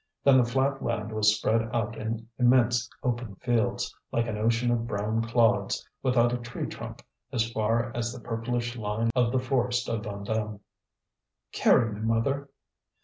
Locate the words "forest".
9.37-9.87